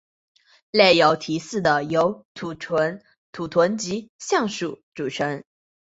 [0.71, 2.55] 假有蹄类是由土
[3.47, 5.43] 豚及象鼩组成。